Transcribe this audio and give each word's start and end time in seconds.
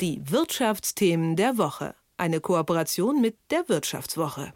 Die 0.00 0.20
Wirtschaftsthemen 0.28 1.36
der 1.36 1.56
Woche. 1.56 1.94
Eine 2.16 2.40
Kooperation 2.40 3.20
mit 3.20 3.36
der 3.52 3.68
Wirtschaftswoche. 3.68 4.52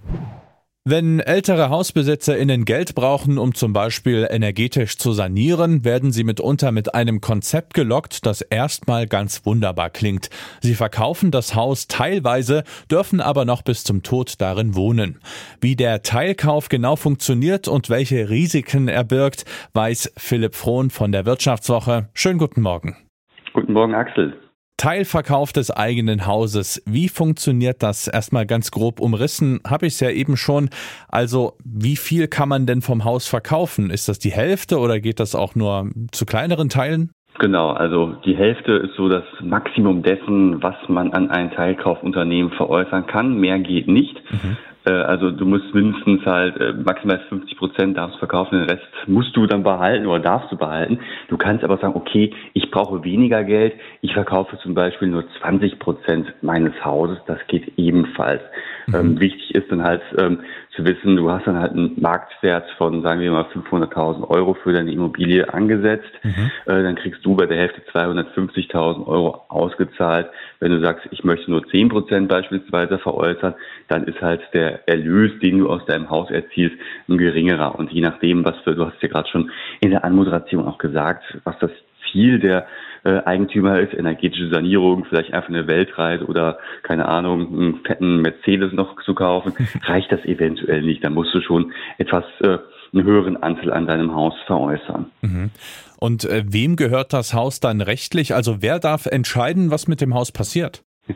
Wenn 0.84 1.20
ältere 1.20 1.70
HausbesitzerInnen 1.70 2.64
Geld 2.64 2.96
brauchen, 2.96 3.38
um 3.38 3.54
zum 3.54 3.72
Beispiel 3.72 4.26
energetisch 4.28 4.98
zu 4.98 5.12
sanieren, 5.12 5.84
werden 5.84 6.10
sie 6.10 6.24
mitunter 6.24 6.72
mit 6.72 6.92
einem 6.94 7.20
Konzept 7.20 7.74
gelockt, 7.74 8.26
das 8.26 8.40
erstmal 8.40 9.06
ganz 9.06 9.46
wunderbar 9.46 9.90
klingt. 9.90 10.28
Sie 10.60 10.74
verkaufen 10.74 11.30
das 11.30 11.54
Haus 11.54 11.86
teilweise, 11.86 12.64
dürfen 12.90 13.20
aber 13.20 13.44
noch 13.44 13.62
bis 13.62 13.84
zum 13.84 14.02
Tod 14.02 14.40
darin 14.40 14.74
wohnen. 14.74 15.20
Wie 15.60 15.76
der 15.76 16.02
Teilkauf 16.02 16.68
genau 16.68 16.96
funktioniert 16.96 17.68
und 17.68 17.90
welche 17.90 18.28
Risiken 18.28 18.88
er 18.88 19.04
birgt, 19.04 19.44
weiß 19.74 20.14
Philipp 20.16 20.56
Frohn 20.56 20.90
von 20.90 21.12
der 21.12 21.26
Wirtschaftswoche. 21.26 22.08
Schönen 22.12 22.38
guten 22.38 22.62
Morgen. 22.62 22.96
Guten 23.52 23.72
Morgen, 23.72 23.94
Axel. 23.94 24.47
Teilverkauf 24.78 25.52
des 25.52 25.72
eigenen 25.72 26.24
Hauses. 26.24 26.82
Wie 26.86 27.08
funktioniert 27.08 27.82
das? 27.82 28.06
Erstmal 28.06 28.46
ganz 28.46 28.70
grob 28.70 29.00
umrissen, 29.00 29.60
habe 29.68 29.86
ich 29.86 29.94
es 29.94 30.00
ja 30.00 30.10
eben 30.10 30.36
schon. 30.36 30.70
Also, 31.08 31.54
wie 31.64 31.96
viel 31.96 32.28
kann 32.28 32.48
man 32.48 32.64
denn 32.64 32.80
vom 32.80 33.04
Haus 33.04 33.26
verkaufen? 33.26 33.90
Ist 33.90 34.08
das 34.08 34.20
die 34.20 34.30
Hälfte 34.30 34.78
oder 34.78 35.00
geht 35.00 35.18
das 35.18 35.34
auch 35.34 35.56
nur 35.56 35.90
zu 36.12 36.24
kleineren 36.26 36.68
Teilen? 36.68 37.10
Genau, 37.40 37.70
also 37.70 38.14
die 38.24 38.36
Hälfte 38.36 38.72
ist 38.72 38.94
so 38.96 39.08
das 39.08 39.24
Maximum 39.40 40.02
dessen, 40.02 40.62
was 40.62 40.74
man 40.88 41.12
an 41.12 41.30
ein 41.30 41.50
Teilkaufunternehmen 41.52 42.52
veräußern 42.52 43.06
kann. 43.06 43.38
Mehr 43.38 43.58
geht 43.58 43.88
nicht. 43.88 44.14
Mhm. 44.30 44.56
Äh, 44.88 44.92
also 44.92 45.30
du 45.30 45.44
musst 45.44 45.74
mindestens 45.74 46.24
halt 46.24 46.56
äh, 46.60 46.72
maximal 46.72 47.20
50 47.28 47.56
Prozent 47.58 47.96
darfst 47.96 48.18
verkaufen, 48.18 48.58
den 48.58 48.70
Rest 48.70 48.86
musst 49.06 49.36
du 49.36 49.46
dann 49.46 49.62
behalten 49.62 50.06
oder 50.06 50.20
darfst 50.20 50.50
du 50.50 50.56
behalten. 50.56 51.00
Du 51.28 51.36
kannst 51.36 51.64
aber 51.64 51.76
sagen, 51.78 51.94
okay, 51.94 52.32
ich 52.54 52.70
brauche 52.70 53.04
weniger 53.04 53.44
Geld, 53.44 53.74
ich 54.00 54.12
verkaufe 54.14 54.58
zum 54.58 54.74
Beispiel 54.74 55.08
nur 55.08 55.24
20 55.40 55.78
Prozent 55.78 56.32
meines 56.42 56.72
Hauses, 56.84 57.18
das 57.26 57.38
geht 57.48 57.72
ebenfalls. 57.76 58.42
Mhm. 58.86 58.94
Ähm, 58.94 59.20
wichtig 59.20 59.54
ist 59.54 59.70
dann 59.70 59.82
halt 59.82 60.02
ähm, 60.18 60.40
zu 60.78 60.84
wissen, 60.84 61.16
du 61.16 61.28
hast 61.30 61.46
dann 61.46 61.58
halt 61.58 61.72
einen 61.72 62.00
Marktwert 62.00 62.70
von, 62.78 63.02
sagen 63.02 63.20
wir 63.20 63.32
mal, 63.32 63.46
500.000 63.52 64.28
Euro 64.30 64.54
für 64.54 64.72
deine 64.72 64.92
Immobilie 64.92 65.52
angesetzt. 65.52 66.08
Mhm. 66.22 66.50
Äh, 66.66 66.82
dann 66.84 66.94
kriegst 66.94 67.24
du 67.26 67.34
bei 67.34 67.46
der 67.46 67.58
Hälfte 67.58 67.82
250.000 67.92 69.06
Euro 69.06 69.44
ausgezahlt. 69.48 70.28
Wenn 70.60 70.70
du 70.70 70.80
sagst, 70.80 71.08
ich 71.10 71.24
möchte 71.24 71.50
nur 71.50 71.66
10 71.66 71.88
Prozent 71.88 72.28
beispielsweise 72.28 72.98
veräußern, 72.98 73.54
dann 73.88 74.04
ist 74.04 74.22
halt 74.22 74.40
der 74.54 74.88
Erlös, 74.88 75.32
den 75.40 75.58
du 75.58 75.68
aus 75.68 75.84
deinem 75.86 76.08
Haus 76.10 76.30
erzielst, 76.30 76.76
ein 77.08 77.18
geringerer. 77.18 77.76
Und 77.76 77.90
je 77.90 78.00
nachdem, 78.00 78.44
was 78.44 78.56
für, 78.60 78.76
du 78.76 78.86
hast 78.86 79.02
ja 79.02 79.08
gerade 79.08 79.28
schon 79.28 79.50
in 79.80 79.90
der 79.90 80.04
Anmoderation 80.04 80.64
auch 80.64 80.78
gesagt, 80.78 81.24
was 81.42 81.58
das 81.58 81.72
Ziel 82.10 82.38
der 82.38 82.66
äh, 83.04 83.22
Eigentümer 83.24 83.80
ist, 83.80 83.94
energetische 83.94 84.50
Sanierung, 84.50 85.04
vielleicht 85.04 85.32
einfach 85.32 85.48
eine 85.48 85.66
Weltreise 85.66 86.26
oder 86.26 86.58
keine 86.82 87.06
Ahnung, 87.06 87.48
einen 87.52 87.80
fetten 87.84 88.20
Mercedes 88.20 88.72
noch 88.72 89.00
zu 89.02 89.14
kaufen, 89.14 89.52
reicht 89.82 90.10
das 90.12 90.24
eventuell 90.24 90.82
nicht. 90.82 91.04
Da 91.04 91.10
musst 91.10 91.34
du 91.34 91.40
schon 91.40 91.72
etwas 91.98 92.24
äh, 92.40 92.58
einen 92.92 93.04
höheren 93.04 93.42
Anteil 93.42 93.72
an 93.72 93.86
deinem 93.86 94.14
Haus 94.14 94.34
veräußern. 94.46 95.06
Mhm. 95.22 95.50
Und 95.98 96.24
äh, 96.24 96.44
wem 96.46 96.76
gehört 96.76 97.12
das 97.12 97.34
Haus 97.34 97.60
dann 97.60 97.80
rechtlich? 97.80 98.34
Also 98.34 98.62
wer 98.62 98.78
darf 98.78 99.06
entscheiden, 99.06 99.70
was 99.70 99.88
mit 99.88 100.00
dem 100.00 100.14
Haus 100.14 100.32
passiert? 100.32 100.82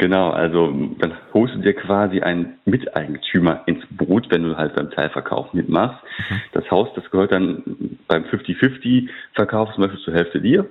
Genau, 0.00 0.30
also 0.30 0.72
dann 0.98 1.12
holst 1.34 1.56
du 1.56 1.58
dir 1.58 1.74
quasi 1.74 2.22
einen 2.22 2.54
Miteigentümer 2.64 3.60
ins 3.66 3.84
Boot, 4.00 4.30
wenn 4.30 4.42
du 4.42 4.56
halt 4.56 4.74
beim 4.74 4.90
Teilverkauf 4.90 5.52
mitmachst. 5.52 6.02
Mhm. 6.30 6.40
Das 6.52 6.70
Haus, 6.70 6.88
das 6.94 7.10
gehört 7.10 7.32
dann 7.32 7.98
beim 8.08 8.24
50-50-Verkauf 8.24 9.74
zum 9.74 9.84
Beispiel 9.84 10.00
zur 10.00 10.14
Hälfte 10.14 10.40
dir 10.40 10.66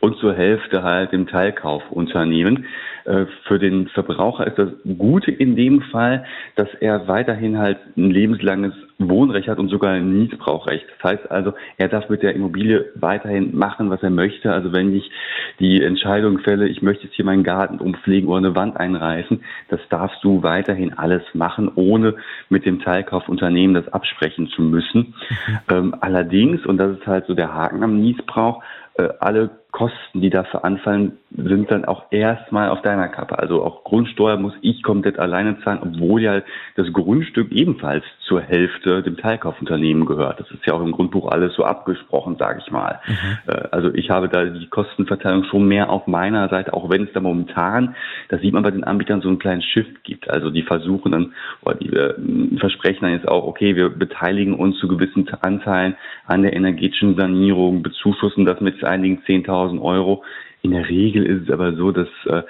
und 0.00 0.18
zur 0.18 0.34
Hälfte 0.34 0.82
halt 0.82 1.12
dem 1.12 1.26
Teilkaufunternehmen. 1.26 2.66
Äh, 3.04 3.26
für 3.46 3.58
den 3.58 3.88
Verbraucher 3.88 4.46
ist 4.46 4.58
das 4.58 4.70
Gute 4.98 5.30
in 5.30 5.56
dem 5.56 5.82
Fall, 5.82 6.24
dass 6.56 6.68
er 6.80 7.06
weiterhin 7.06 7.58
halt 7.58 7.78
ein 7.96 8.10
lebenslanges 8.10 8.72
Wohnrecht 8.98 9.48
hat 9.48 9.58
und 9.58 9.68
sogar 9.68 9.92
ein 9.92 10.10
Mietbrauchrecht. 10.10 10.86
Das 10.96 11.12
heißt 11.12 11.30
also, 11.30 11.52
er 11.76 11.88
darf 11.88 12.08
mit 12.08 12.22
der 12.22 12.34
Immobilie 12.34 12.86
weiterhin 12.94 13.56
machen, 13.56 13.90
was 13.90 14.02
er 14.02 14.10
möchte. 14.10 14.52
Also 14.52 14.72
wenn 14.72 14.94
ich 14.94 15.10
die 15.58 15.82
Entscheidung 15.82 16.38
fälle, 16.38 16.66
ich 16.68 16.80
möchte 16.80 17.04
jetzt 17.04 17.14
hier 17.14 17.24
meinen 17.24 17.44
Garten 17.44 17.78
umpflegen 17.78 18.28
oder 18.28 18.38
eine 18.38 18.56
Wand 18.56 18.76
einreißen, 18.76 19.42
das 19.68 19.80
darfst 19.90 20.22
du 20.22 20.42
weiterhin 20.42 20.96
alles 20.96 21.22
machen, 21.34 21.70
ohne 21.74 22.14
mit 22.48 22.64
dem 22.64 22.80
Teilkaufunternehmen 22.80 23.74
das 23.74 23.92
absprechen 23.92 24.48
zu 24.48 24.62
müssen. 24.62 25.14
Mhm. 25.46 25.58
Ähm, 25.70 25.94
allerdings, 26.00 26.64
und 26.64 26.78
das 26.78 26.96
ist 26.96 27.06
halt 27.06 27.26
so 27.26 27.34
der 27.34 27.52
Haken 27.52 27.82
am 27.82 28.00
Mietbrauch, 28.00 28.62
äh, 28.96 29.08
alle 29.20 29.50
Kosten, 29.74 30.20
die 30.20 30.30
dafür 30.30 30.64
anfallen, 30.64 31.18
sind 31.36 31.68
dann 31.68 31.84
auch 31.84 32.04
erstmal 32.12 32.68
auf 32.68 32.80
deiner 32.82 33.08
Kappe. 33.08 33.40
Also 33.40 33.64
auch 33.64 33.82
Grundsteuer 33.82 34.36
muss 34.36 34.52
ich 34.60 34.84
komplett 34.84 35.18
alleine 35.18 35.58
zahlen, 35.64 35.80
obwohl 35.82 36.22
ja 36.22 36.42
das 36.76 36.92
Grundstück 36.92 37.50
ebenfalls 37.50 38.04
zur 38.20 38.40
Hälfte 38.40 39.02
dem 39.02 39.16
Teilkaufunternehmen 39.16 40.06
gehört. 40.06 40.38
Das 40.38 40.48
ist 40.52 40.64
ja 40.64 40.74
auch 40.74 40.80
im 40.80 40.92
Grundbuch 40.92 41.26
alles 41.26 41.54
so 41.54 41.64
abgesprochen, 41.64 42.36
sage 42.38 42.62
ich 42.64 42.70
mal. 42.70 43.00
Mhm. 43.04 43.14
Äh, 43.48 43.68
also 43.72 43.92
ich 43.92 44.10
habe 44.10 44.28
da 44.28 44.44
die 44.44 44.68
Kostenverteilung 44.68 45.42
schon 45.42 45.66
mehr 45.66 45.90
auf 45.90 46.06
meiner 46.06 46.48
Seite, 46.50 46.72
auch 46.72 46.88
wenn 46.88 47.02
es 47.02 47.12
da 47.12 47.18
momentan, 47.18 47.96
das 48.28 48.40
sieht 48.42 48.52
man 48.52 48.62
bei 48.62 48.70
den 48.70 48.84
Anbietern, 48.84 49.22
so 49.22 49.28
einen 49.28 49.40
kleinen 49.40 49.62
Shift 49.62 50.04
gibt. 50.04 50.30
Also 50.30 50.50
die 50.50 50.62
versuchen 50.62 51.10
dann, 51.10 51.32
oder 51.62 51.74
die 51.74 51.92
äh, 51.92 52.14
versprechen 52.60 53.00
dann 53.00 53.12
jetzt 53.12 53.26
auch, 53.26 53.44
okay, 53.44 53.74
wir 53.74 53.88
beteiligen 53.88 54.54
uns 54.54 54.78
zu 54.78 54.86
gewissen 54.86 55.28
Anteilen 55.40 55.96
an 56.26 56.42
der 56.42 56.52
energetischen 56.52 57.16
Sanierung, 57.16 57.82
bezuschussen 57.82 58.44
das 58.44 58.60
mit 58.60 58.84
einigen 58.84 59.20
10.000 59.26 59.63
10.000 59.64 59.80
Euro. 59.82 60.22
In 60.62 60.70
der 60.70 60.88
Regel 60.88 61.24
ist 61.24 61.48
es 61.48 61.50
aber 61.50 61.74
so, 61.74 61.92
dass 61.92 62.08
äh, 62.26 62.42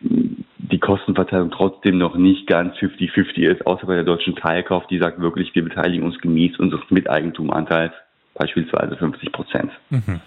die 0.00 0.78
Kostenverteilung 0.78 1.50
trotzdem 1.50 1.98
noch 1.98 2.16
nicht 2.16 2.46
ganz 2.46 2.74
50-50 2.76 3.38
ist, 3.38 3.66
außer 3.66 3.86
bei 3.86 3.94
der 3.94 4.04
deutschen 4.04 4.34
Teilkauf, 4.34 4.86
die 4.88 4.98
sagt 4.98 5.20
wirklich, 5.20 5.54
wir 5.54 5.62
beteiligen 5.62 6.04
uns 6.04 6.18
gemäß 6.18 6.58
unseres 6.58 6.90
Miteigentumanteils, 6.90 7.92
beispielsweise 8.34 8.96
50 8.96 9.32
Prozent. 9.32 9.70
Mhm. 9.90 10.20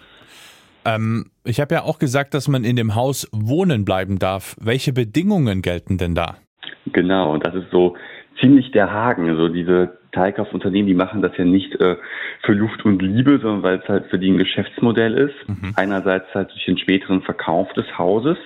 Ähm, 0.86 1.26
ich 1.44 1.60
habe 1.60 1.74
ja 1.74 1.82
auch 1.82 1.98
gesagt, 1.98 2.34
dass 2.34 2.48
man 2.48 2.64
in 2.64 2.76
dem 2.76 2.94
Haus 2.94 3.28
wohnen 3.32 3.84
bleiben 3.84 4.18
darf. 4.18 4.56
Welche 4.60 4.92
Bedingungen 4.92 5.62
gelten 5.62 5.98
denn 5.98 6.14
da? 6.14 6.36
Genau, 6.92 7.36
das 7.38 7.54
ist 7.54 7.70
so 7.70 7.96
ziemlich 8.40 8.70
der 8.72 8.92
Haken. 8.92 9.28
Also 9.28 9.48
diese 9.48 9.98
Teilkaufunternehmen, 10.14 10.86
die 10.86 10.94
machen 10.94 11.22
das 11.22 11.36
ja 11.36 11.44
nicht 11.44 11.78
äh, 11.80 11.96
für 12.42 12.52
Luft 12.52 12.84
und 12.84 13.02
Liebe, 13.02 13.38
sondern 13.40 13.62
weil 13.62 13.80
es 13.82 13.88
halt 13.88 14.06
für 14.06 14.18
die 14.18 14.30
ein 14.30 14.38
Geschäftsmodell 14.38 15.14
ist. 15.14 15.48
Mhm. 15.48 15.72
Einerseits 15.76 16.32
halt 16.34 16.50
durch 16.52 16.64
den 16.64 16.78
späteren 16.78 17.22
Verkauf 17.22 17.72
des 17.74 17.86
Hauses. 17.98 18.38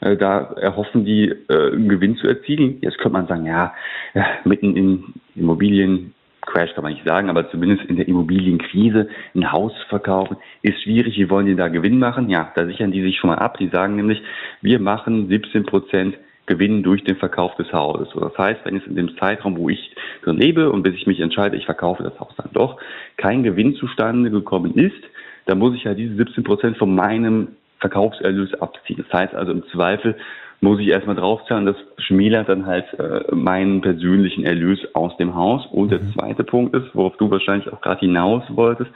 Äh, 0.00 0.16
da 0.16 0.54
erhoffen 0.60 1.04
die, 1.04 1.28
äh, 1.48 1.72
einen 1.72 1.88
Gewinn 1.88 2.16
zu 2.16 2.28
erzielen. 2.28 2.78
Jetzt 2.80 2.98
könnte 2.98 3.18
man 3.18 3.26
sagen, 3.26 3.46
ja, 3.46 3.74
ja 4.14 4.26
mitten 4.44 4.76
in 4.76 5.14
Immobilien 5.34 6.14
Crash 6.48 6.72
kann 6.74 6.84
man 6.84 6.94
nicht 6.94 7.06
sagen, 7.06 7.28
aber 7.28 7.50
zumindest 7.50 7.84
in 7.90 7.96
der 7.96 8.08
Immobilienkrise 8.08 9.08
ein 9.34 9.52
Haus 9.52 9.72
verkaufen 9.88 10.38
ist 10.62 10.82
schwierig. 10.82 11.16
Wie 11.18 11.28
wollen 11.28 11.46
die 11.46 11.56
da 11.56 11.68
Gewinn 11.68 11.98
machen? 11.98 12.30
Ja, 12.30 12.52
da 12.54 12.64
sichern 12.64 12.90
die 12.90 13.02
sich 13.02 13.18
schon 13.18 13.28
mal 13.28 13.38
ab. 13.38 13.58
Die 13.58 13.68
sagen 13.68 13.96
nämlich, 13.96 14.22
wir 14.62 14.80
machen 14.80 15.28
17 15.28 15.64
Prozent 15.66 16.16
Gewinn 16.48 16.82
durch 16.82 17.04
den 17.04 17.16
Verkauf 17.16 17.54
des 17.56 17.72
Hauses. 17.72 18.08
das 18.18 18.36
heißt, 18.36 18.60
wenn 18.64 18.78
es 18.78 18.86
in 18.86 18.96
dem 18.96 19.16
Zeitraum, 19.18 19.56
wo 19.56 19.68
ich 19.68 19.94
drin 20.22 20.38
lebe 20.38 20.72
und 20.72 20.82
bis 20.82 20.94
ich 20.94 21.06
mich 21.06 21.20
entscheide, 21.20 21.56
ich 21.56 21.66
verkaufe 21.66 22.02
das 22.02 22.18
Haus 22.18 22.34
dann 22.36 22.50
doch, 22.54 22.80
kein 23.18 23.42
Gewinn 23.42 23.74
zustande 23.74 24.30
gekommen 24.30 24.74
ist, 24.74 25.04
dann 25.44 25.58
muss 25.58 25.74
ich 25.74 25.84
ja 25.84 25.94
diese 25.94 26.16
17 26.16 26.44
Prozent 26.44 26.78
von 26.78 26.94
meinem 26.94 27.48
Verkaufserlös 27.80 28.54
abziehen. 28.54 29.04
Das 29.06 29.20
heißt 29.20 29.34
also 29.34 29.52
im 29.52 29.62
Zweifel 29.68 30.16
muss 30.60 30.80
ich 30.80 30.88
erstmal 30.88 31.16
draufzahlen. 31.16 31.66
Das 31.66 31.76
schmälert 31.98 32.48
dann 32.48 32.66
halt 32.66 32.86
äh, 32.98 33.34
meinen 33.34 33.80
persönlichen 33.80 34.44
Erlös 34.44 34.80
aus 34.94 35.16
dem 35.16 35.34
Haus. 35.34 35.64
Und 35.70 35.90
der 35.90 36.00
mhm. 36.00 36.12
zweite 36.14 36.42
Punkt 36.42 36.74
ist, 36.74 36.94
worauf 36.94 37.16
du 37.16 37.30
wahrscheinlich 37.30 37.72
auch 37.72 37.80
gerade 37.80 38.00
hinaus 38.00 38.42
wolltest, 38.48 38.90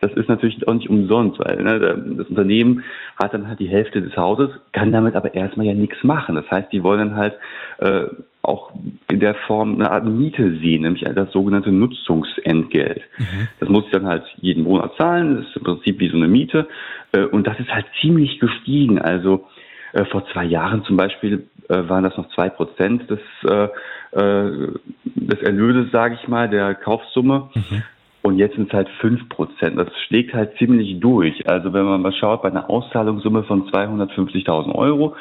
das 0.00 0.12
ist 0.14 0.28
natürlich 0.28 0.66
auch 0.66 0.74
nicht 0.74 0.90
umsonst, 0.90 1.38
weil 1.38 1.62
ne, 1.62 1.78
das 2.16 2.26
Unternehmen 2.28 2.82
hat 3.22 3.32
dann 3.32 3.46
halt 3.46 3.60
die 3.60 3.68
Hälfte 3.68 4.02
des 4.02 4.16
Hauses, 4.16 4.50
kann 4.72 4.90
damit 4.90 5.14
aber 5.14 5.34
erstmal 5.34 5.66
ja 5.66 5.74
nichts 5.74 6.02
machen. 6.02 6.34
Das 6.34 6.50
heißt, 6.50 6.72
die 6.72 6.82
wollen 6.82 6.98
dann 6.98 7.16
halt 7.16 7.34
äh, 7.78 8.06
auch 8.42 8.72
in 9.10 9.20
der 9.20 9.34
Form 9.46 9.74
eine 9.74 9.90
Art 9.90 10.04
Miete 10.04 10.58
sehen, 10.58 10.82
nämlich 10.82 11.04
das 11.04 11.32
sogenannte 11.32 11.70
Nutzungsentgelt. 11.70 13.02
Mhm. 13.18 13.48
Das 13.60 13.68
muss 13.68 13.84
ich 13.86 13.92
dann 13.92 14.06
halt 14.06 14.24
jeden 14.40 14.64
Monat 14.64 14.92
zahlen, 14.98 15.36
das 15.36 15.46
ist 15.46 15.56
im 15.56 15.62
Prinzip 15.62 16.00
wie 16.00 16.08
so 16.08 16.16
eine 16.16 16.28
Miete. 16.28 16.66
Äh, 17.12 17.24
und 17.24 17.46
das 17.46 17.58
ist 17.60 17.72
halt 17.72 17.86
ziemlich 18.00 18.40
gestiegen. 18.40 19.00
Also 19.00 19.46
äh, 19.94 20.04
vor 20.06 20.26
zwei 20.32 20.44
Jahren 20.44 20.84
zum 20.84 20.96
Beispiel 20.96 21.46
äh, 21.68 21.88
waren 21.88 22.04
das 22.04 22.16
noch 22.16 22.28
zwei 22.34 22.48
Prozent 22.48 23.08
des, 23.08 23.20
äh, 23.44 23.68
äh, 24.12 24.72
des 25.04 25.42
Erlöses, 25.42 25.90
sage 25.92 26.18
ich 26.20 26.28
mal, 26.28 26.48
der 26.48 26.74
Kaufsumme. 26.74 27.48
Mhm. 27.54 27.82
Und 28.22 28.38
jetzt 28.38 28.56
sind 28.56 28.68
es 28.68 28.72
halt 28.72 28.88
fünf 29.00 29.28
Prozent. 29.28 29.78
Das 29.78 29.88
schlägt 30.06 30.34
halt 30.34 30.56
ziemlich 30.56 30.98
durch. 30.98 31.46
Also 31.46 31.72
wenn 31.72 31.84
man 31.84 32.00
mal 32.02 32.12
schaut, 32.12 32.42
bei 32.42 32.48
einer 32.48 32.68
Auszahlungssumme 32.70 33.44
von 33.44 33.68
250.000 33.70 34.74
Euro 34.74 35.14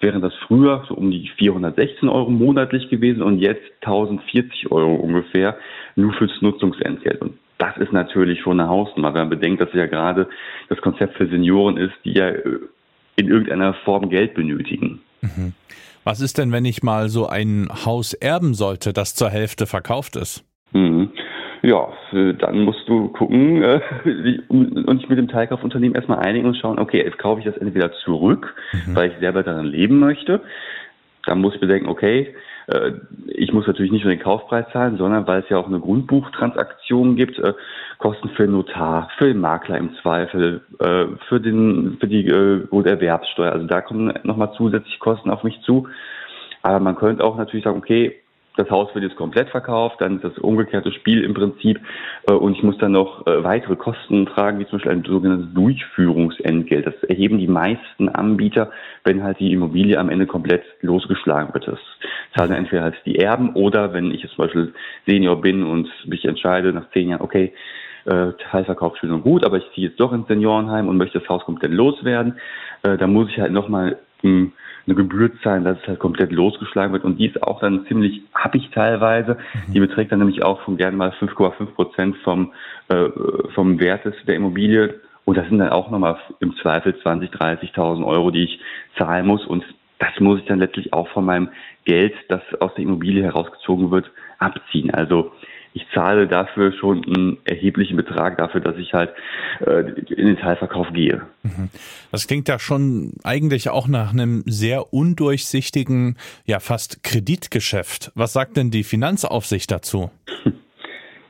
wären 0.00 0.20
das 0.20 0.34
früher 0.46 0.84
so 0.88 0.94
um 0.94 1.10
die 1.10 1.28
416 1.38 2.08
Euro 2.08 2.30
monatlich 2.30 2.90
gewesen 2.90 3.22
und 3.22 3.38
jetzt 3.38 3.62
1040 3.82 4.70
Euro 4.70 4.94
ungefähr 4.96 5.56
nur 5.96 6.12
fürs 6.12 6.42
Nutzungsentgelt. 6.42 7.20
Und 7.22 7.38
das 7.58 7.76
ist 7.76 7.92
natürlich 7.92 8.40
schon 8.40 8.60
eine 8.60 8.68
Hausnummer, 8.68 9.14
wenn 9.14 9.22
man 9.22 9.30
bedenkt, 9.30 9.60
dass 9.62 9.72
ja 9.72 9.86
gerade 9.86 10.28
das 10.68 10.80
Konzept 10.80 11.16
für 11.16 11.28
Senioren 11.28 11.76
ist, 11.76 11.94
die 12.04 12.12
ja 12.12 12.28
äh, 12.28 12.58
in 13.16 13.28
irgendeiner 13.28 13.74
Form 13.84 14.08
Geld 14.08 14.34
benötigen. 14.34 15.00
Mhm. 15.20 15.52
Was 16.04 16.20
ist 16.20 16.38
denn, 16.38 16.50
wenn 16.50 16.64
ich 16.64 16.82
mal 16.82 17.08
so 17.08 17.26
ein 17.26 17.68
Haus 17.84 18.12
erben 18.12 18.54
sollte, 18.54 18.92
das 18.92 19.14
zur 19.14 19.30
Hälfte 19.30 19.66
verkauft 19.66 20.16
ist? 20.16 20.44
Mhm. 20.72 21.10
Ja, 21.62 21.92
dann 22.10 22.62
musst 22.62 22.88
du 22.88 23.08
gucken 23.08 23.62
äh, 23.62 23.80
und 24.48 25.00
dich 25.00 25.08
mit 25.08 25.18
dem 25.18 25.28
Teilkaufunternehmen 25.28 25.94
erstmal 25.94 26.18
einigen 26.18 26.46
und 26.46 26.56
schauen, 26.56 26.80
okay, 26.80 27.04
jetzt 27.04 27.18
kaufe 27.18 27.38
ich 27.38 27.46
das 27.46 27.56
entweder 27.56 27.92
zurück, 28.04 28.52
mhm. 28.72 28.96
weil 28.96 29.12
ich 29.12 29.18
selber 29.20 29.44
daran 29.44 29.66
leben 29.66 30.00
möchte. 30.00 30.40
Dann 31.24 31.40
muss 31.40 31.54
ich 31.54 31.60
bedenken, 31.60 31.88
okay, 31.88 32.20
äh, 32.22 32.34
ich 33.26 33.52
muss 33.52 33.66
natürlich 33.66 33.92
nicht 33.92 34.04
nur 34.04 34.14
den 34.14 34.22
Kaufpreis 34.22 34.66
zahlen, 34.72 34.96
sondern 34.96 35.26
weil 35.26 35.40
es 35.40 35.48
ja 35.48 35.58
auch 35.58 35.66
eine 35.66 35.80
Grundbuchtransaktion 35.80 37.16
gibt, 37.16 37.38
äh, 37.38 37.54
Kosten 37.98 38.30
für 38.30 38.44
den 38.44 38.52
Notar, 38.52 39.08
für 39.18 39.26
den 39.26 39.40
Makler 39.40 39.78
im 39.78 39.94
Zweifel, 40.02 40.60
äh, 40.78 41.06
für 41.28 41.40
den 41.40 41.96
für 42.00 42.08
die 42.08 42.24
Grunderwerbssteuer. 42.24 43.52
Also 43.52 43.66
da 43.66 43.80
kommen 43.80 44.12
nochmal 44.22 44.52
zusätzliche 44.56 44.98
Kosten 44.98 45.30
auf 45.30 45.42
mich 45.44 45.60
zu. 45.62 45.88
Aber 46.62 46.78
man 46.78 46.94
könnte 46.94 47.24
auch 47.24 47.36
natürlich 47.36 47.64
sagen, 47.64 47.78
okay, 47.78 48.21
das 48.56 48.70
Haus 48.70 48.94
wird 48.94 49.04
jetzt 49.04 49.16
komplett 49.16 49.48
verkauft, 49.48 50.00
dann 50.00 50.16
ist 50.16 50.24
das 50.24 50.38
umgekehrte 50.38 50.92
Spiel 50.92 51.24
im 51.24 51.34
Prinzip 51.34 51.80
äh, 52.28 52.32
und 52.32 52.56
ich 52.56 52.62
muss 52.62 52.76
dann 52.78 52.92
noch 52.92 53.26
äh, 53.26 53.42
weitere 53.42 53.76
Kosten 53.76 54.26
tragen, 54.26 54.58
wie 54.58 54.66
zum 54.66 54.78
Beispiel 54.78 54.92
ein 54.92 55.04
sogenanntes 55.04 55.54
Durchführungsentgelt. 55.54 56.86
Das 56.86 57.02
erheben 57.04 57.38
die 57.38 57.46
meisten 57.46 58.08
Anbieter, 58.08 58.70
wenn 59.04 59.22
halt 59.22 59.38
die 59.40 59.52
Immobilie 59.52 59.98
am 59.98 60.10
Ende 60.10 60.26
komplett 60.26 60.64
losgeschlagen 60.80 61.54
wird. 61.54 61.66
Das 61.66 61.78
zahlen 62.36 62.52
entweder 62.52 62.82
halt 62.82 62.96
die 63.06 63.18
Erben 63.18 63.54
oder 63.54 63.92
wenn 63.92 64.10
ich 64.10 64.22
jetzt 64.22 64.34
zum 64.34 64.44
Beispiel 64.44 64.74
Senior 65.06 65.40
bin 65.40 65.64
und 65.64 65.88
mich 66.06 66.24
entscheide 66.24 66.72
nach 66.72 66.90
zehn 66.90 67.08
Jahren, 67.08 67.22
okay, 67.22 67.52
äh, 68.04 68.32
Teilverkauf 68.50 68.96
schön 68.96 69.12
und 69.12 69.22
gut, 69.22 69.44
aber 69.44 69.58
ich 69.58 69.64
ziehe 69.74 69.88
jetzt 69.88 70.00
doch 70.00 70.12
ins 70.12 70.26
Seniorenheim 70.26 70.88
und 70.88 70.96
möchte 70.96 71.20
das 71.20 71.28
Haus 71.28 71.44
komplett 71.44 71.72
loswerden, 71.72 72.34
äh, 72.82 72.98
dann 72.98 73.12
muss 73.12 73.28
ich 73.28 73.38
halt 73.38 73.52
nochmal 73.52 73.98
hm, 74.22 74.52
eine 74.86 74.96
Gebühr 74.96 75.30
zahlen, 75.42 75.64
dass 75.64 75.78
es 75.80 75.88
halt 75.88 75.98
komplett 75.98 76.32
losgeschlagen 76.32 76.92
wird. 76.92 77.04
Und 77.04 77.18
die 77.18 77.26
ist 77.26 77.42
auch 77.42 77.60
dann 77.60 77.86
ziemlich 77.86 78.22
happig 78.34 78.70
teilweise. 78.72 79.38
Die 79.68 79.80
beträgt 79.80 80.12
dann 80.12 80.18
nämlich 80.18 80.42
auch 80.42 80.60
von 80.62 80.76
gerne 80.76 80.96
mal 80.96 81.10
5,5 81.10 81.66
Prozent 81.74 82.16
vom, 82.24 82.52
äh, 82.88 83.08
vom 83.54 83.78
Wert 83.80 84.02
der 84.26 84.34
Immobilie. 84.34 85.00
Und 85.24 85.36
das 85.36 85.48
sind 85.48 85.58
dann 85.58 85.68
auch 85.68 85.90
nochmal 85.90 86.18
im 86.40 86.56
Zweifel 86.56 86.98
20, 86.98 87.30
30.000 87.30 88.04
Euro, 88.04 88.30
die 88.30 88.44
ich 88.44 88.60
zahlen 88.98 89.26
muss. 89.26 89.46
Und 89.46 89.64
das 89.98 90.18
muss 90.18 90.40
ich 90.40 90.46
dann 90.46 90.58
letztlich 90.58 90.92
auch 90.92 91.08
von 91.08 91.24
meinem 91.24 91.48
Geld, 91.84 92.14
das 92.28 92.42
aus 92.60 92.74
der 92.74 92.84
Immobilie 92.84 93.22
herausgezogen 93.22 93.90
wird, 93.90 94.10
abziehen. 94.38 94.92
Also 94.92 95.32
ich 95.74 95.86
zahle 95.94 96.26
dafür 96.26 96.72
schon 96.72 97.04
einen 97.04 97.38
erheblichen 97.44 97.96
Betrag 97.96 98.38
dafür, 98.38 98.60
dass 98.60 98.76
ich 98.76 98.92
halt 98.92 99.10
äh, 99.60 99.80
in 100.12 100.26
den 100.26 100.36
Teilverkauf 100.36 100.92
gehe. 100.92 101.22
Mhm. 101.42 101.70
Das 102.10 102.26
klingt 102.26 102.48
ja 102.48 102.58
schon 102.58 103.14
eigentlich 103.24 103.70
auch 103.70 103.88
nach 103.88 104.12
einem 104.12 104.42
sehr 104.46 104.92
undurchsichtigen, 104.92 106.16
ja 106.44 106.60
fast 106.60 107.02
Kreditgeschäft. 107.02 108.12
Was 108.14 108.32
sagt 108.32 108.56
denn 108.56 108.70
die 108.70 108.84
Finanzaufsicht 108.84 109.70
dazu? 109.70 110.10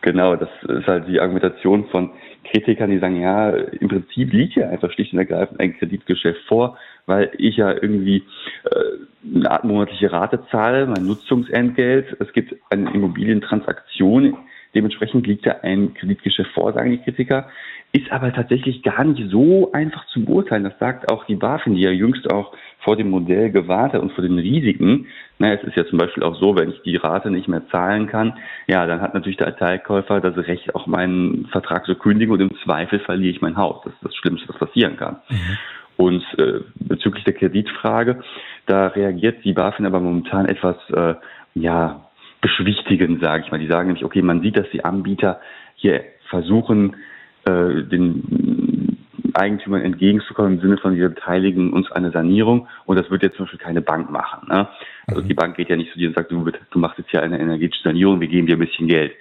Genau, 0.05 0.35
das 0.35 0.49
ist 0.69 0.89
halt 0.89 1.07
die 1.07 1.21
Argumentation 1.21 1.87
von 1.93 2.11
Kritikern, 2.51 2.91
die 2.91 2.99
sagen, 2.99 3.21
ja, 3.21 3.51
im 3.51 3.87
Prinzip 3.87 4.33
liegt 4.33 4.57
ja 4.57 4.69
einfach 4.69 4.91
schlicht 4.93 5.13
und 5.13 5.21
ergreifend 5.21 5.61
ein 5.61 5.79
Kreditgeschäft 5.79 6.41
vor, 6.49 6.77
weil 7.07 7.31
ich 7.39 7.57
ja 7.57 7.71
irgendwie 7.71 8.25
äh, 8.65 8.75
eine 9.25 9.51
Art 9.51 9.65
monatliche 9.65 10.11
Rate 10.11 10.45
zahle, 10.51 10.87
mein 10.87 11.07
Nutzungsentgelt. 11.07 12.17
Es 12.21 12.33
gibt 12.33 12.55
eine 12.71 12.93
Immobilientransaktion, 12.93 14.37
dementsprechend 14.75 15.27
liegt 15.27 15.47
ja 15.47 15.61
ein 15.63 15.95
Kreditgeschäft 15.95 16.51
vor, 16.53 16.73
sagen 16.73 16.91
die 16.91 16.99
Kritiker. 16.99 17.49
Ist 17.95 18.11
aber 18.11 18.33
tatsächlich 18.33 18.83
gar 18.83 19.05
nicht 19.05 19.31
so 19.31 19.71
einfach 19.73 20.07
zu 20.07 20.25
beurteilen. 20.25 20.65
Das 20.65 20.79
sagt 20.79 21.13
auch 21.13 21.27
die 21.27 21.35
BaFin, 21.37 21.75
die 21.75 21.83
ja 21.83 21.91
jüngst 21.91 22.31
auch 22.33 22.57
vor 22.79 22.97
dem 22.97 23.11
Modell 23.11 23.51
gewarnt 23.51 23.93
hat 23.93 24.01
und 24.01 24.13
vor 24.13 24.23
den 24.23 24.39
Risiken. 24.39 25.09
Na, 25.39 25.53
es 25.53 25.63
ist 25.63 25.77
ja 25.77 25.85
zum 25.85 25.99
Beispiel 25.99 26.23
auch 26.23 26.41
so, 26.41 26.57
wenn 26.57 26.71
ich 26.71 26.81
die 26.83 26.97
Rate 26.97 27.31
nicht 27.31 27.49
mehr 27.49 27.69
zahlen 27.69 28.07
kann, 28.07 28.39
ja, 28.67 28.87
dann 28.87 29.03
hat 29.03 29.13
natürlich 29.13 29.37
der 29.37 29.55
Teilkäufer 29.57 30.21
das 30.21 30.37
Recht, 30.47 30.75
auch 30.75 30.87
meinen 30.87 31.47
Vertrag 31.53 31.85
zu 31.85 31.95
kündigen 31.95 32.33
und 32.33 32.41
im 32.41 32.57
Zweifel 32.65 32.99
verliere 32.99 33.35
ich 33.35 33.43
mein 33.43 33.59
Haus. 33.59 33.83
Das 33.85 33.93
ist 33.93 34.05
das 34.05 34.15
Schlimmste, 34.15 34.49
was 34.49 34.59
passieren 34.59 34.97
kann. 34.97 35.19
Mhm. 35.29 35.59
Und 35.99 36.25
äh, 36.39 36.61
bezüglich 36.77 37.25
der 37.25 37.35
Kreditfrage, 37.35 38.23
da 38.67 38.89
reagiert 38.89 39.45
die 39.45 39.53
BaFin 39.53 39.87
aber 39.87 40.01
momentan 40.01 40.47
etwas, 40.47 40.77
äh, 40.91 41.15
ja, 41.55 42.07
beschwichtigend, 42.41 43.23
sage 43.23 43.45
ich 43.45 43.53
mal. 43.53 43.59
Die 43.59 43.69
sagen 43.69 43.89
nämlich, 43.89 44.05
okay, 44.05 44.23
man 44.23 44.43
sieht, 44.43 44.57
dass 44.57 44.69
die 44.71 44.85
Anbieter 44.85 45.41
hier 45.77 46.05
versuchen, 46.29 46.97
äh, 47.45 47.83
den 47.85 48.99
Eigentümern 49.35 49.83
entgegenzukommen 49.83 50.55
im 50.55 50.61
Sinne 50.61 50.77
von, 50.77 50.97
wir 50.97 51.09
beteiligen 51.09 51.73
uns 51.73 51.91
an 51.91 52.05
einer 52.05 52.13
Sanierung 52.13 52.69
und 52.85 52.99
das 52.99 53.11
wird 53.11 53.23
jetzt 53.23 53.37
zum 53.37 53.47
Beispiel 53.47 53.61
keine 53.61 53.81
Bank 53.81 54.11
machen. 54.11 54.49
Ne? 54.49 54.69
Also 55.07 55.23
mhm. 55.23 55.29
die 55.29 55.35
Bank 55.35 55.57
geht 55.57 55.71
ja 55.71 55.77
nicht 55.77 55.93
zu 55.93 55.99
dir 55.99 56.09
und 56.09 56.15
sagt, 56.15 56.31
du, 56.31 56.45
du 56.71 56.79
machst 56.79 56.99
jetzt 56.99 57.11
hier 57.11 57.23
eine 57.23 57.41
energetische 57.41 57.85
Sanierung, 57.85 58.21
wir 58.21 58.29
geben 58.29 58.47
dir 58.47 58.57
ein 58.57 58.61
bisschen 58.61 58.89
Geld. 58.89 59.13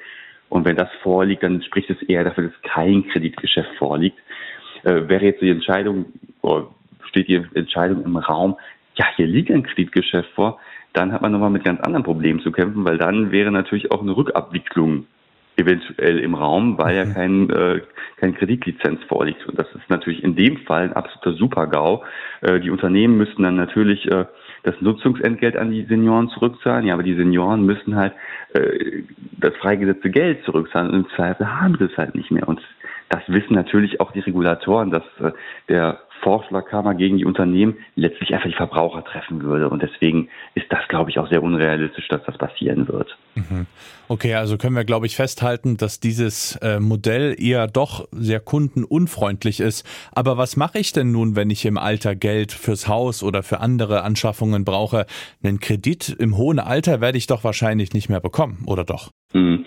Und 0.50 0.66
wenn 0.66 0.76
das 0.76 0.90
vorliegt, 1.02 1.44
dann 1.44 1.62
spricht 1.62 1.90
es 1.90 2.02
eher 2.02 2.26
dafür, 2.26 2.46
dass 2.46 2.62
kein 2.64 3.08
Kreditgeschäft 3.08 3.74
vorliegt. 3.78 4.18
Äh, 4.84 5.08
wäre 5.08 5.26
jetzt 5.26 5.42
die 5.42 5.50
Entscheidung, 5.50 6.08
oder 6.42 6.68
steht 7.08 7.30
die 7.30 7.42
Entscheidung 7.54 8.04
im 8.04 8.18
Raum, 8.18 8.58
ja, 8.96 9.06
hier 9.16 9.28
liegt 9.28 9.52
ein 9.52 9.64
Kreditgeschäft 9.64 10.30
vor, 10.34 10.60
dann 10.94 11.14
hat 11.14 11.22
man 11.22 11.32
nochmal 11.32 11.50
mit 11.50 11.64
ganz 11.64 11.80
anderen 11.82 12.04
Problemen 12.04 12.42
zu 12.42 12.52
kämpfen, 12.52 12.84
weil 12.84 12.98
dann 12.98 13.32
wäre 13.32 13.52
natürlich 13.52 13.92
auch 13.92 14.02
eine 14.02 14.16
Rückabwicklung 14.16 15.06
eventuell 15.58 16.20
im 16.20 16.34
Raum, 16.34 16.78
weil 16.78 16.96
ja 16.96 17.06
mhm. 17.06 17.14
kein, 17.14 17.50
äh, 17.50 17.82
kein 18.18 18.36
Kreditlizenz 18.36 19.04
vorliegt. 19.08 19.46
Und 19.48 19.60
das 19.60 19.68
ist 19.76 19.90
natürlich 19.90 20.24
in 20.24 20.36
dem 20.36 20.58
Fall 20.58 20.84
ein 20.84 20.94
absoluter 20.94 21.34
Super-GAU. 21.34 22.04
Äh, 22.42 22.60
die 22.60 22.70
Unternehmen 22.70 23.18
müssten 23.18 23.44
dann 23.44 23.56
natürlich 23.56 24.10
äh, 24.10 24.26
das 24.64 24.76
Nutzungsentgelt 24.80 25.58
an 25.58 25.72
die 25.72 25.84
Senioren 25.86 26.30
zurückzahlen. 26.30 26.86
Ja, 26.86 26.94
aber 26.94 27.04
die 27.04 27.16
Senioren 27.16 27.66
müssen 27.66 27.96
halt 27.96 28.14
äh, 28.54 29.04
das 29.40 29.56
freigesetzte 29.58 30.10
Geld 30.10 30.44
zurückzahlen. 30.46 30.90
Und 30.90 31.06
im 31.06 31.10
Zweifel 31.16 31.48
haben 31.48 31.76
sie 31.78 31.86
es 31.86 31.98
halt 31.98 32.16
nicht 32.16 32.32
mehr. 32.32 32.48
Und 32.48 32.62
das 33.12 33.22
wissen 33.28 33.54
natürlich 33.54 34.00
auch 34.00 34.12
die 34.12 34.22
Regulatoren, 34.22 34.90
dass 34.90 35.04
äh, 35.20 35.32
der 35.70 36.00
Vorschlagkammer 36.22 36.96
gegen 36.96 37.18
die 37.18 37.26
Unternehmen 37.26 37.78
letztlich 37.96 38.34
einfach 38.34 38.48
die 38.48 38.56
Verbraucher 38.56 39.04
treffen 39.04 39.42
würde. 39.42 39.70
Und 39.70 39.82
deswegen 39.82 40.30
ist 40.56 40.68
das, 40.70 40.88
glaube 40.88 41.10
ich, 41.10 41.20
auch 41.20 41.28
sehr 41.30 41.44
unrealistisch, 41.44 42.08
dass 42.08 42.24
das 42.26 42.38
passieren 42.38 42.88
wird. 42.88 43.18
Mhm. 43.36 43.66
Okay, 44.08 44.36
also 44.36 44.58
können 44.58 44.76
wir, 44.76 44.86
glaube 44.86 45.08
ich, 45.08 45.16
festhalten, 45.16 45.78
dass 45.78 46.00
dieses 46.00 46.58
äh, 46.58 46.80
Modell 46.80 47.36
eher 47.38 47.68
doch 47.68 48.08
sehr 48.12 48.40
kundenunfreundlich 48.40 49.60
ist. 49.60 49.86
Aber 50.14 50.38
was 50.38 50.56
mache 50.58 50.80
ich 50.80 50.94
denn 50.94 51.12
nun, 51.12 51.36
wenn 51.36 51.50
ich 51.50 51.66
im 51.66 51.78
Alter 51.78 52.16
Geld 52.16 52.52
fürs 52.52 52.88
Haus 52.88 53.24
oder 53.24 53.44
für 53.44 53.60
andere 53.60 54.04
Anschaffungen 54.04 54.64
brauche? 54.64 55.06
Einen 55.44 55.60
Kredit 55.60 56.10
im 56.10 56.38
hohen 56.38 56.60
Alter 56.60 57.02
werde 57.02 57.18
ich 57.18 57.28
doch 57.28 57.44
wahrscheinlich 57.44 57.94
nicht 57.94 58.10
mehr 58.10 58.22
bekommen, 58.22 58.64
oder 58.68 58.84
doch? 58.84 59.10
Mhm. 59.34 59.66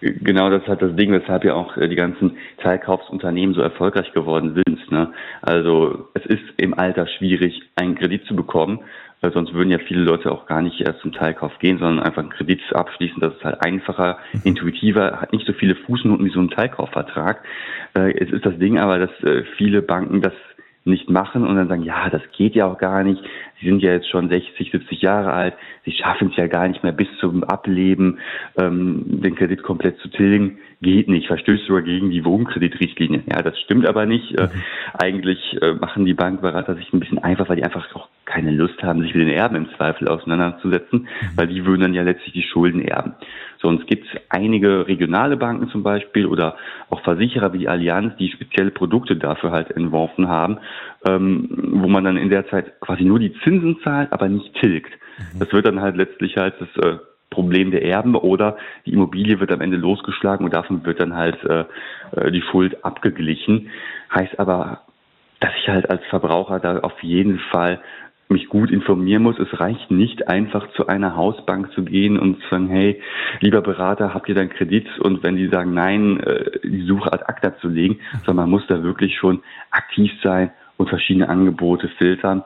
Genau, 0.00 0.48
das 0.48 0.62
ist 0.62 0.68
halt 0.68 0.82
das 0.82 0.94
Ding, 0.94 1.10
weshalb 1.10 1.44
ja 1.44 1.54
auch 1.54 1.76
äh, 1.76 1.88
die 1.88 1.96
ganzen 1.96 2.36
Teilkaufsunternehmen 2.58 3.54
so 3.54 3.60
erfolgreich 3.60 4.12
geworden 4.12 4.54
sind. 4.54 4.90
Ne? 4.92 5.12
Also 5.42 6.08
es 6.14 6.24
ist 6.26 6.44
im 6.56 6.78
Alter 6.78 7.06
schwierig, 7.06 7.62
einen 7.74 7.96
Kredit 7.96 8.24
zu 8.26 8.36
bekommen, 8.36 8.80
weil 9.20 9.32
sonst 9.32 9.54
würden 9.54 9.70
ja 9.70 9.78
viele 9.78 10.02
Leute 10.02 10.30
auch 10.30 10.46
gar 10.46 10.62
nicht 10.62 10.80
erst 10.80 11.00
zum 11.00 11.12
Teilkauf 11.12 11.58
gehen, 11.58 11.78
sondern 11.78 12.04
einfach 12.04 12.22
einen 12.22 12.30
Kredit 12.30 12.60
abschließen. 12.72 13.20
Das 13.20 13.34
ist 13.34 13.44
halt 13.44 13.60
einfacher, 13.62 14.18
mhm. 14.32 14.40
intuitiver, 14.44 15.20
hat 15.20 15.32
nicht 15.32 15.46
so 15.46 15.52
viele 15.52 15.74
Fußnoten 15.74 16.24
wie 16.24 16.30
so 16.30 16.40
ein 16.40 16.50
Teilkaufvertrag. 16.50 17.42
Äh, 17.94 18.12
es 18.18 18.30
ist 18.30 18.46
das 18.46 18.56
Ding 18.58 18.78
aber, 18.78 19.00
dass 19.00 19.10
äh, 19.24 19.42
viele 19.56 19.82
Banken 19.82 20.22
das 20.22 20.34
nicht 20.84 21.10
machen 21.10 21.46
und 21.46 21.56
dann 21.56 21.68
sagen, 21.68 21.82
ja, 21.82 22.08
das 22.08 22.22
geht 22.36 22.54
ja 22.54 22.66
auch 22.66 22.78
gar 22.78 23.04
nicht. 23.04 23.22
Sie 23.60 23.66
sind 23.66 23.82
ja 23.82 23.92
jetzt 23.92 24.08
schon 24.08 24.28
60, 24.28 24.70
70 24.70 25.02
Jahre 25.02 25.32
alt. 25.32 25.54
Sie 25.84 25.92
schaffen 25.92 26.28
es 26.30 26.36
ja 26.36 26.46
gar 26.46 26.68
nicht 26.68 26.82
mehr 26.82 26.92
bis 26.92 27.08
zum 27.20 27.42
Ableben, 27.44 28.18
ähm, 28.56 29.20
den 29.22 29.34
Kredit 29.34 29.62
komplett 29.62 29.98
zu 29.98 30.08
tilgen. 30.08 30.58
Geht 30.80 31.08
nicht. 31.08 31.26
Verstößt 31.26 31.66
sogar 31.66 31.82
gegen 31.82 32.10
die 32.10 32.24
Wohnkreditrichtlinie. 32.24 33.22
Ja, 33.30 33.42
das 33.42 33.58
stimmt 33.60 33.86
aber 33.86 34.06
nicht. 34.06 34.38
Äh, 34.38 34.44
mhm. 34.44 34.62
eigentlich 34.94 35.56
äh, 35.60 35.74
machen 35.74 36.04
die 36.04 36.14
Bankberater 36.14 36.76
sich 36.76 36.92
ein 36.92 37.00
bisschen 37.00 37.18
einfach, 37.18 37.48
weil 37.48 37.56
die 37.56 37.64
einfach 37.64 37.92
auch 37.94 38.08
keine 38.24 38.52
Lust 38.52 38.80
haben, 38.82 39.02
sich 39.02 39.14
mit 39.14 39.26
den 39.26 39.34
Erben 39.34 39.56
im 39.56 39.70
Zweifel 39.76 40.06
auseinanderzusetzen, 40.06 41.00
mhm. 41.00 41.36
weil 41.36 41.48
die 41.48 41.64
würden 41.64 41.80
dann 41.80 41.94
ja 41.94 42.02
letztlich 42.02 42.34
die 42.34 42.42
Schulden 42.42 42.82
erben. 42.82 43.14
Sonst 43.60 43.88
gibt 43.88 44.06
es 44.06 44.20
einige 44.28 44.86
regionale 44.86 45.36
Banken 45.36 45.68
zum 45.70 45.82
Beispiel 45.82 46.26
oder 46.26 46.56
auch 46.90 47.02
Versicherer 47.02 47.52
wie 47.52 47.58
die 47.58 47.68
Allianz, 47.68 48.16
die 48.16 48.30
spezielle 48.30 48.70
Produkte 48.70 49.16
dafür 49.16 49.50
halt 49.50 49.72
entworfen 49.72 50.28
haben, 50.28 50.58
ähm, 51.06 51.48
wo 51.72 51.88
man 51.88 52.04
dann 52.04 52.16
in 52.16 52.30
der 52.30 52.48
Zeit 52.48 52.80
quasi 52.80 53.04
nur 53.04 53.18
die 53.18 53.32
Zinsen 53.44 53.78
zahlt, 53.82 54.12
aber 54.12 54.28
nicht 54.28 54.54
tilgt. 54.54 54.92
Mhm. 55.18 55.38
Das 55.38 55.52
wird 55.52 55.66
dann 55.66 55.80
halt 55.80 55.96
letztlich 55.96 56.36
halt 56.36 56.54
das 56.60 56.84
äh, 56.84 56.98
Problem 57.30 57.70
der 57.70 57.84
Erben 57.84 58.14
oder 58.14 58.56
die 58.86 58.92
Immobilie 58.92 59.38
wird 59.38 59.52
am 59.52 59.60
Ende 59.60 59.76
losgeschlagen 59.76 60.44
und 60.44 60.54
davon 60.54 60.84
wird 60.84 61.00
dann 61.00 61.14
halt 61.14 61.42
äh, 61.44 61.64
äh 62.16 62.30
die 62.32 62.42
Schuld 62.42 62.84
abgeglichen. 62.84 63.70
Heißt 64.14 64.38
aber, 64.38 64.82
dass 65.40 65.52
ich 65.60 65.68
halt 65.68 65.88
als 65.90 66.04
Verbraucher 66.06 66.58
da 66.58 66.80
auf 66.80 67.02
jeden 67.02 67.38
Fall 67.38 67.80
mich 68.28 68.48
gut 68.48 68.70
informieren 68.70 69.22
muss. 69.22 69.38
Es 69.38 69.58
reicht 69.58 69.90
nicht 69.90 70.28
einfach 70.28 70.70
zu 70.72 70.86
einer 70.86 71.16
Hausbank 71.16 71.72
zu 71.72 71.82
gehen 71.82 72.18
und 72.18 72.42
zu 72.42 72.48
sagen, 72.50 72.68
hey, 72.68 73.00
lieber 73.40 73.62
Berater, 73.62 74.12
habt 74.12 74.28
ihr 74.28 74.34
dann 74.34 74.50
Kredit? 74.50 74.86
Und 74.98 75.22
wenn 75.22 75.36
die 75.36 75.48
sagen 75.48 75.72
nein, 75.72 76.20
äh, 76.20 76.58
die 76.62 76.84
Suche 76.86 77.12
ad 77.12 77.24
acta 77.26 77.56
zu 77.58 77.68
legen, 77.68 78.00
sondern 78.26 78.44
man 78.44 78.50
muss 78.50 78.66
da 78.66 78.82
wirklich 78.82 79.16
schon 79.16 79.42
aktiv 79.70 80.12
sein 80.22 80.50
und 80.78 80.88
verschiedene 80.88 81.28
Angebote 81.28 81.88
filtern. 81.98 82.42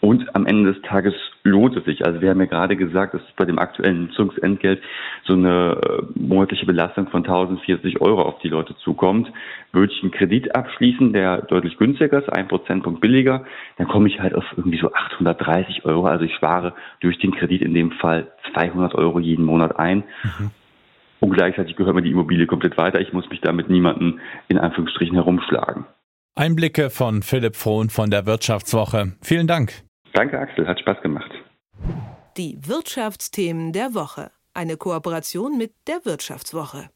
Und 0.00 0.36
am 0.36 0.46
Ende 0.46 0.72
des 0.72 0.82
Tages 0.82 1.14
lohnt 1.42 1.76
es 1.76 1.84
sich. 1.84 2.04
Also 2.04 2.20
wir 2.20 2.30
haben 2.30 2.38
ja 2.40 2.46
gerade 2.46 2.76
gesagt, 2.76 3.14
dass 3.14 3.22
bei 3.34 3.44
dem 3.44 3.58
aktuellen 3.58 4.04
Nutzungsentgelt 4.04 4.82
so 5.24 5.32
eine 5.32 5.80
äh, 5.82 6.02
monatliche 6.14 6.66
Belastung 6.66 7.08
von 7.08 7.24
1040 7.24 8.00
Euro 8.02 8.22
auf 8.22 8.38
die 8.40 8.48
Leute 8.48 8.76
zukommt. 8.76 9.32
Würde 9.72 9.92
ich 9.92 10.02
einen 10.02 10.12
Kredit 10.12 10.54
abschließen, 10.54 11.12
der 11.12 11.42
deutlich 11.42 11.78
günstiger 11.78 12.18
ist, 12.18 12.28
ein 12.28 12.46
Prozentpunkt 12.46 13.00
billiger, 13.00 13.46
dann 13.78 13.88
komme 13.88 14.08
ich 14.08 14.20
halt 14.20 14.34
auf 14.34 14.44
irgendwie 14.56 14.78
so 14.78 14.92
830 14.92 15.86
Euro. 15.86 16.06
Also 16.06 16.24
ich 16.24 16.34
spare 16.34 16.74
durch 17.00 17.18
den 17.18 17.34
Kredit 17.34 17.62
in 17.62 17.72
dem 17.72 17.92
Fall 17.92 18.28
200 18.52 18.94
Euro 18.94 19.18
jeden 19.18 19.44
Monat 19.44 19.78
ein. 19.78 20.04
Mhm. 20.22 20.50
Und 21.20 21.30
gleichzeitig 21.30 21.74
gehört 21.74 21.96
mir 21.96 22.02
die 22.02 22.10
Immobilie 22.10 22.46
komplett 22.46 22.76
weiter. 22.76 23.00
Ich 23.00 23.14
muss 23.14 23.28
mich 23.30 23.40
damit 23.40 23.70
niemanden 23.70 24.20
in 24.48 24.58
Anführungsstrichen 24.58 25.14
herumschlagen. 25.14 25.86
Einblicke 26.38 26.90
von 26.90 27.22
Philipp 27.22 27.56
Frohn 27.56 27.88
von 27.88 28.10
der 28.10 28.26
Wirtschaftswoche. 28.26 29.12
Vielen 29.22 29.46
Dank. 29.46 29.72
Danke, 30.12 30.38
Axel, 30.38 30.68
hat 30.68 30.78
Spaß 30.78 31.00
gemacht. 31.00 31.30
Die 32.36 32.58
Wirtschaftsthemen 32.60 33.72
der 33.72 33.94
Woche. 33.94 34.30
Eine 34.52 34.76
Kooperation 34.76 35.56
mit 35.56 35.72
der 35.86 36.04
Wirtschaftswoche. 36.04 36.90